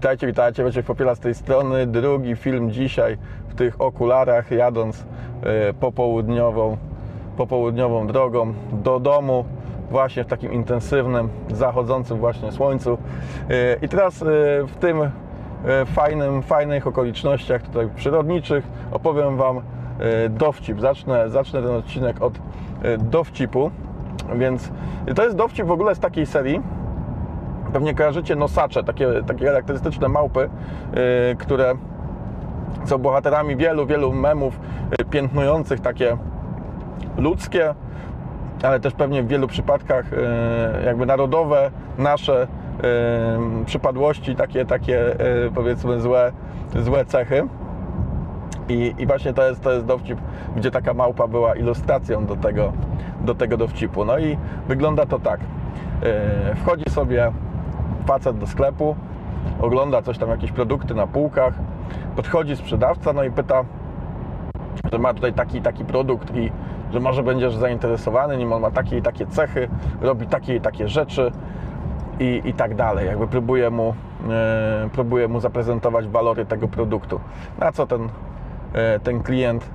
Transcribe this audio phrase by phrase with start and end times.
[0.00, 1.86] Witajcie, witajcie, Wojciech Popiela z tej strony.
[1.86, 3.18] Drugi film dzisiaj
[3.48, 5.04] w tych okularach, jadąc
[5.42, 6.76] e, popołudniową,
[7.36, 9.44] popołudniową drogą do domu,
[9.90, 12.98] właśnie w takim intensywnym, zachodzącym właśnie słońcu.
[13.50, 14.26] E, I teraz e,
[14.66, 14.96] w tym
[15.86, 19.60] fajnym, fajnych okolicznościach tutaj przyrodniczych opowiem Wam
[20.30, 20.80] dowcip.
[20.80, 22.38] Zacznę, zacznę ten odcinek od
[22.98, 23.70] dowcipu.
[24.34, 24.70] Więc
[25.14, 26.60] to jest dowcip w ogóle z takiej serii,
[27.72, 31.74] Pewnie kojarzycie nosacze, takie, takie charakterystyczne małpy, yy, które
[32.84, 34.60] są bohaterami wielu, wielu memów
[34.98, 36.16] yy, piętnujących takie
[37.16, 37.74] ludzkie,
[38.62, 42.46] ale też pewnie w wielu przypadkach yy, jakby narodowe, nasze
[43.66, 45.16] przypadłości, takie, takie
[45.54, 46.32] powiedzmy złe,
[46.76, 47.48] złe cechy.
[48.68, 50.18] I, I, właśnie to jest, to jest dowcip,
[50.56, 52.72] gdzie taka małpa była ilustracją do tego,
[53.20, 54.04] do tego dowcipu.
[54.04, 54.36] No i
[54.68, 55.40] wygląda to tak.
[56.56, 57.32] Wchodzi sobie
[58.10, 58.96] facet do sklepu,
[59.60, 61.54] ogląda coś tam, jakieś produkty na półkach,
[62.16, 63.64] podchodzi sprzedawca, no i pyta,
[64.92, 66.52] że ma tutaj taki taki produkt i
[66.92, 69.68] że może będziesz zainteresowany nim, on ma takie i takie cechy,
[70.00, 71.32] robi takie i takie rzeczy
[72.20, 73.06] i, i tak dalej.
[73.06, 73.94] Jakby próbuje mu,
[74.30, 77.20] e, próbuje mu zaprezentować walory tego produktu.
[77.58, 78.08] Na co ten,
[78.72, 79.70] e, ten klient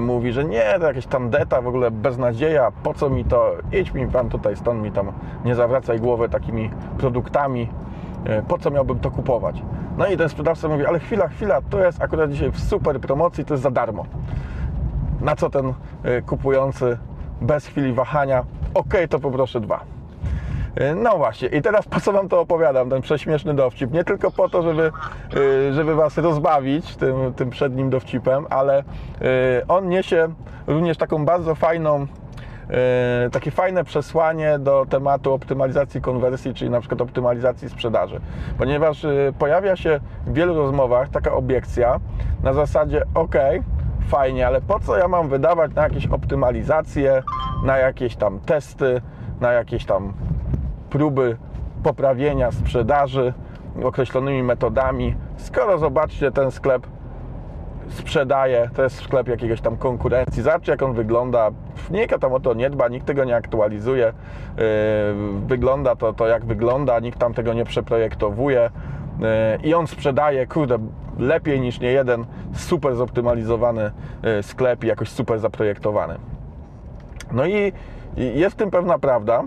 [0.00, 4.06] mówi, że nie, to jakieś tandeta, w ogóle beznadzieja, po co mi to, idź mi
[4.06, 5.12] pan tutaj stąd, mi tam
[5.44, 7.68] nie zawracaj głowy takimi produktami,
[8.24, 9.62] e, po co miałbym to kupować.
[9.98, 13.44] No i ten sprzedawca mówi, ale chwila, chwila, to jest akurat dzisiaj w super promocji,
[13.44, 14.06] to jest za darmo.
[15.20, 16.98] Na co ten e, kupujący
[17.40, 18.44] bez chwili wahania,
[18.74, 19.93] ok, to poproszę dwa.
[20.76, 23.92] E, No właśnie, i teraz po co Wam to opowiadam, ten prześmieszny dowcip?
[23.92, 24.92] Nie tylko po to, żeby,
[25.68, 28.82] e, żeby Was rozbawić tym, tym przednim dowcipem, ale e,
[29.68, 30.28] on niesie
[30.66, 32.06] również taką bardzo fajną,
[33.32, 38.20] takie fajne przesłanie do tematu optymalizacji konwersji, czyli na przykład optymalizacji sprzedaży.
[38.58, 39.06] Ponieważ
[39.38, 42.00] pojawia się w wielu rozmowach taka obiekcja
[42.42, 43.34] na zasadzie, ok,
[44.08, 47.22] fajnie, ale po co ja mam wydawać na jakieś optymalizacje,
[47.64, 49.00] na jakieś tam testy,
[49.40, 50.12] na jakieś tam
[50.94, 51.36] próby
[51.82, 53.32] poprawienia sprzedaży
[53.84, 55.14] określonymi metodami.
[55.36, 56.86] Skoro zobaczcie, ten sklep
[57.88, 60.42] sprzedaje, to jest sklep jakiegoś tam konkurencji.
[60.42, 61.50] Zobaczcie, jak on wygląda.
[61.90, 64.12] Nikt tam o to nie dba, nikt tego nie aktualizuje.
[64.56, 64.64] Yy,
[65.46, 68.70] Wygląda to, to jak wygląda, nikt tam tego nie przeprojektowuje.
[69.20, 69.26] Yy,
[69.68, 70.78] I on sprzedaje, kurde,
[71.18, 73.90] lepiej niż nie jeden super zoptymalizowany
[74.22, 76.14] yy, sklep i jakoś super zaprojektowany.
[77.32, 77.72] No i
[78.16, 79.44] jest w tym pewna prawda.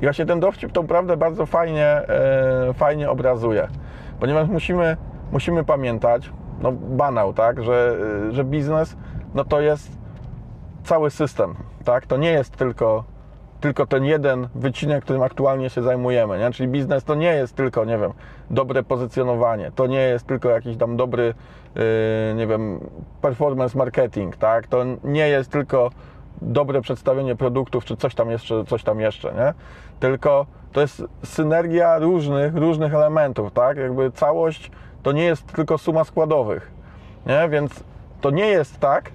[0.00, 3.68] I właśnie ten dowcip tą prawdę bardzo fajnie, e, fajnie obrazuje,
[4.20, 4.96] ponieważ musimy,
[5.32, 7.96] musimy pamiętać, no banał, tak, że,
[8.28, 8.96] e, że biznes
[9.34, 9.98] no to jest
[10.84, 13.04] cały system, tak, to nie jest tylko,
[13.60, 16.50] tylko ten jeden wycinek, którym aktualnie się zajmujemy, nie?
[16.50, 18.12] czyli biznes to nie jest tylko, nie wiem,
[18.50, 21.34] dobre pozycjonowanie, to nie jest tylko jakiś tam dobry,
[22.30, 22.80] e, nie wiem,
[23.20, 25.90] performance marketing, tak, to nie jest tylko
[26.42, 29.54] dobre przedstawienie produktów, czy coś tam jeszcze, coś tam jeszcze, nie?
[30.00, 33.76] Tylko to jest synergia różnych, różnych elementów, tak?
[33.76, 34.70] Jakby całość
[35.02, 36.70] to nie jest tylko suma składowych,
[37.26, 37.48] nie?
[37.48, 37.84] Więc
[38.20, 39.10] to nie jest tak,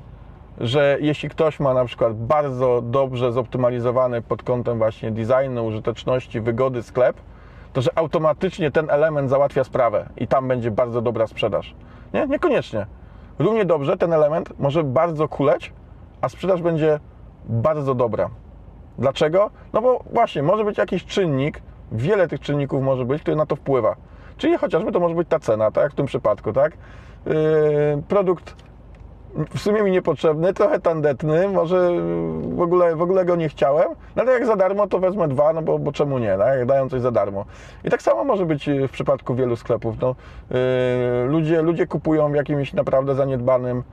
[0.59, 6.83] że jeśli ktoś ma na przykład bardzo dobrze zoptymalizowany pod kątem właśnie designu, użyteczności, wygody
[6.83, 7.15] sklep,
[7.73, 11.75] to że automatycznie ten element załatwia sprawę i tam będzie bardzo dobra sprzedaż.
[12.13, 12.27] Nie?
[12.27, 12.85] Niekoniecznie.
[13.39, 15.73] Równie dobrze ten element może bardzo kuleć,
[16.25, 16.99] a sprzedaż będzie
[17.45, 18.29] bardzo dobra.
[18.97, 19.49] Dlaczego?
[19.73, 23.55] No bo właśnie, może być jakiś czynnik, wiele tych czynników może być, który na to
[23.55, 23.95] wpływa.
[24.37, 26.77] Czyli chociażby to może być ta cena, tak jak w tym przypadku, tak?
[27.25, 27.33] Yy,
[28.07, 28.55] produkt
[29.35, 31.91] w sumie mi niepotrzebny, trochę tandetny, może
[32.41, 35.53] w ogóle, w ogóle go nie chciałem, no ale jak za darmo, to wezmę dwa,
[35.53, 36.65] no bo, bo czemu nie, tak?
[36.65, 37.45] dają coś za darmo.
[37.83, 39.95] I tak samo może być w przypadku wielu sklepów.
[40.01, 40.15] No,
[40.49, 40.57] yy,
[41.27, 43.83] ludzie, ludzie kupują w jakimś naprawdę zaniedbanym, yy,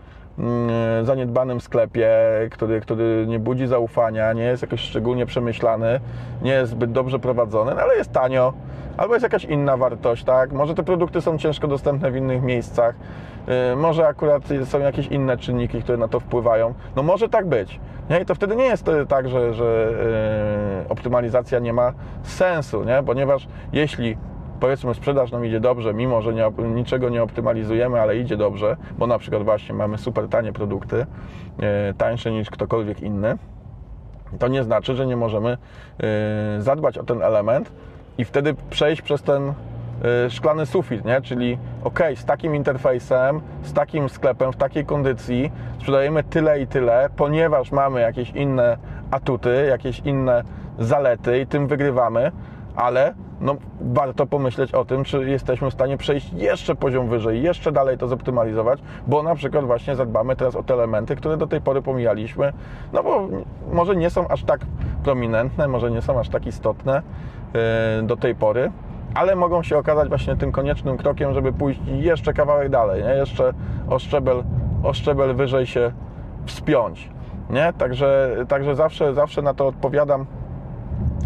[1.03, 2.11] zaniedbanym sklepie,
[2.51, 6.01] który, który nie budzi zaufania, nie jest jakoś szczególnie przemyślany,
[6.43, 8.53] nie jest zbyt dobrze prowadzony, no ale jest tanio,
[8.97, 10.53] albo jest jakaś inna wartość, tak?
[10.53, 12.95] Może te produkty są ciężko dostępne w innych miejscach,
[13.47, 16.75] yy, może akurat są jakieś inne czynniki, które na to wpływają.
[16.97, 17.81] No może tak być.
[18.11, 18.21] Nie?
[18.21, 19.93] I to wtedy nie jest e, tak, że, że
[20.83, 21.93] yy, optymalizacja nie ma
[22.23, 23.03] sensu, nie?
[23.07, 24.17] ponieważ jeśli
[24.63, 29.07] powiedzmy sprzedaż nam idzie dobrze, mimo że nie, niczego nie optymalizujemy, ale idzie dobrze, bo
[29.07, 31.67] na przykład właśnie mamy super tanie produkty, yy,
[31.99, 33.39] tańsze niż ktokolwiek inny,
[34.39, 35.51] to nie znaczy, że nie możemy
[35.99, 36.07] yy,
[36.63, 37.73] zadbać o ten element
[38.19, 41.21] i wtedy przejść przez ten yy, szklany sufit, nie?
[41.21, 47.09] czyli ok, z takim interfejsem, z takim sklepem, w takiej kondycji sprzedajemy tyle i tyle,
[47.17, 48.77] ponieważ mamy jakieś inne
[49.11, 50.43] atuty, jakieś inne
[50.79, 52.33] zalety i tym wygrywamy,
[52.77, 57.73] ale no warto pomyśleć o tym, czy jesteśmy w stanie przejść jeszcze poziom wyżej, jeszcze
[57.73, 61.61] dalej to zoptymalizować, bo na przykład właśnie zadbamy teraz o te elementy, które do tej
[61.61, 62.53] pory pomijaliśmy,
[62.93, 63.29] no bo
[63.73, 64.61] może nie są aż tak
[65.05, 67.03] prominentne, może nie są aż tak istotne
[67.55, 67.61] yy,
[68.03, 68.73] do tej pory,
[69.15, 73.15] ale mogą się okazać właśnie tym koniecznym krokiem, żeby pójść jeszcze kawałek dalej, nie?
[73.15, 73.53] jeszcze
[73.89, 74.45] o szczebel,
[74.83, 75.93] o szczebel wyżej się
[76.47, 77.11] wspiąć.
[77.51, 77.73] Nie?
[77.79, 80.27] Także, także zawsze, zawsze na to odpowiadam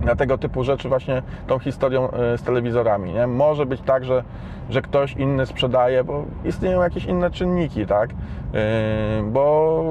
[0.05, 3.13] na tego typu rzeczy właśnie tą historią e, z telewizorami.
[3.13, 3.27] Nie?
[3.27, 4.25] Może być tak, że,
[4.71, 8.11] że ktoś inny sprzedaje, bo istnieją jakieś inne czynniki, tak?
[8.11, 8.61] Yy,
[9.23, 9.85] bo,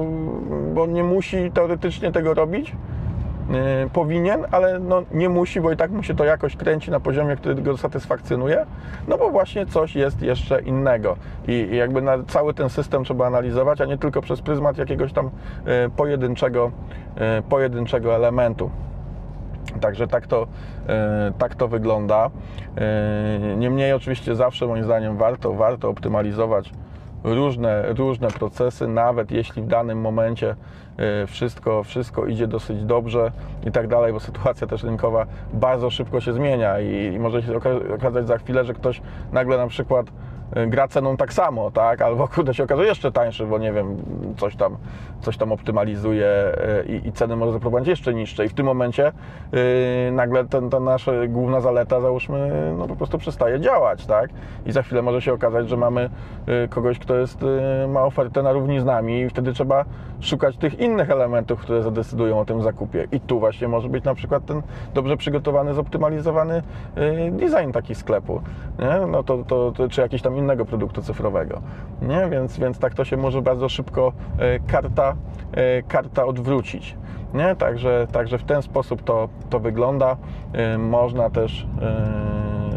[0.74, 3.56] bo nie musi teoretycznie tego robić, yy,
[3.92, 7.36] powinien, ale no nie musi, bo i tak mu się to jakoś kręci na poziomie,
[7.36, 8.66] który go satysfakcjonuje,
[9.08, 11.16] no bo właśnie coś jest jeszcze innego
[11.48, 15.24] i, i jakby cały ten system trzeba analizować, a nie tylko przez pryzmat jakiegoś tam
[15.66, 16.70] yy, pojedynczego,
[17.48, 18.70] pojedynczego elementu.
[19.80, 20.46] Także tak to,
[20.88, 22.30] e, tak to wygląda.
[22.78, 26.70] E, Niemniej oczywiście zawsze moim zdaniem warto, warto optymalizować
[27.24, 30.56] różne, różne procesy, nawet jeśli w danym momencie
[30.96, 33.32] e, wszystko, wszystko idzie dosyć dobrze
[33.66, 37.52] i tak dalej, bo sytuacja też rynkowa bardzo szybko się zmienia i, i może się
[37.52, 39.02] oka- okazać za chwilę, że ktoś
[39.32, 40.06] nagle na przykład
[40.66, 42.02] gra ceną tak samo, tak?
[42.02, 43.96] Albo kurde się okazuje jeszcze tańszy, bo nie wiem,
[44.36, 44.76] coś tam,
[45.20, 48.44] coś tam optymalizuje e, i, i ceny może zaproponować jeszcze niższe.
[48.44, 49.12] I w tym momencie
[49.52, 49.60] yy,
[50.12, 54.30] nagle ten, ta nasza główna zaleta, załóżmy, no po prostu przestaje działać, tak?
[54.66, 56.10] I za chwilę może się okazać, że mamy
[56.46, 57.38] yy, kogoś, kto jest,
[57.88, 59.84] ma ofertę na równi z nami i wtedy trzeba
[60.20, 63.06] szukać tych innych elementów, które zadecydują o tym zakupie.
[63.12, 64.62] I tu właśnie może być na przykład ten
[64.94, 66.62] dobrze przygotowany, zoptymalizowany
[67.30, 68.40] design taki sklepu,
[68.78, 69.06] nie?
[69.06, 71.60] No to, to, to, czy jakiś tam innego produktu cyfrowego,
[72.02, 72.28] nie?
[72.30, 75.16] Więc, więc tak to się może bardzo szybko yy, karta,
[75.56, 76.96] yy, karta odwrócić.
[77.34, 77.56] Nie?
[77.56, 80.16] Także, także w ten sposób to, to wygląda.
[80.54, 81.66] Yy, Można też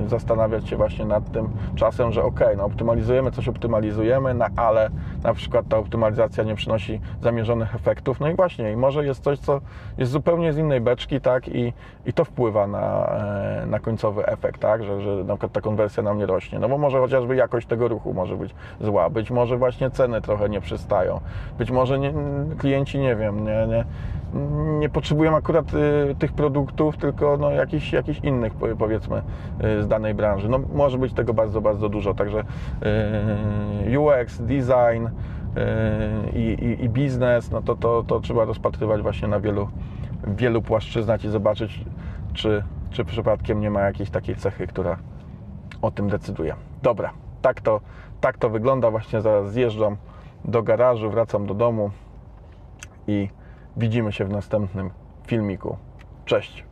[0.08, 4.90] zastanawiać się właśnie nad tym czasem, że ok, no optymalizujemy, coś optymalizujemy, no, ale
[5.24, 8.20] na przykład ta optymalizacja nie przynosi zamierzonych efektów.
[8.20, 9.62] No i właśnie, i może jest coś, co
[9.98, 11.74] jest zupełnie z innej beczki, tak, i,
[12.06, 13.08] i to wpływa na,
[13.64, 16.60] e, na końcowy efekt, tak, że, że na przykład ta konwersja nam nie rośnie.
[16.60, 20.50] No bo może chociażby jakość tego ruchu może być zła, być może właśnie ceny trochę
[20.50, 21.20] nie przystają,
[21.58, 22.14] być może nie,
[22.58, 23.86] klienci, nie wiem, nie, nie,
[24.80, 29.22] nie potrzebują akurat y, tych produktów, tylko no, jakichś, jakichś innych po- powiedzmy
[29.64, 30.50] y, z danej branży.
[30.50, 32.44] No, może być tego bardzo, bardzo dużo, także
[33.90, 35.09] y, UX, design
[36.34, 39.68] i, i, i biznes, no to, to, to trzeba rozpatrywać właśnie na wielu,
[40.28, 41.86] wielu płaszczyznach i zobaczyć,
[42.34, 44.98] czy, czy przypadkiem nie ma jakiejś takiej cechy, która
[45.82, 46.56] o tym decyduje.
[46.84, 47.82] Dobra, tak to,
[48.22, 48.92] tak to wygląda.
[48.92, 49.98] Właśnie zaraz zjeżdżam
[50.46, 51.92] do garażu, wracam do domu
[53.08, 53.30] i
[53.78, 54.90] widzimy się w następnym
[55.28, 55.78] filmiku.
[56.26, 56.69] Cześć!